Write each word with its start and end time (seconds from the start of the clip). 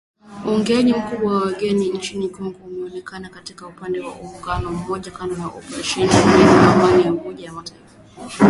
uingiliaji 0.45 0.93
mkubwa 0.93 1.41
wa 1.41 1.53
kigeni 1.53 1.89
nchini 1.89 2.29
Kongo 2.29 2.57
umeonekana 2.67 3.29
katika 3.29 3.67
kipindi 3.71 3.99
cha 4.01 4.05
muongo 4.59 4.69
mmoja 4.71 5.11
kando 5.11 5.35
na 5.35 5.47
operesheni 5.47 6.11
ya 6.13 6.21
kulinda 6.23 6.73
Amani 6.75 7.03
ya 7.05 7.13
Umoja 7.13 7.49
wa 7.49 7.55
Mataifa 7.55 7.99